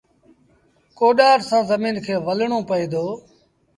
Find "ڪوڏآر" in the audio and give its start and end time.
0.97-1.37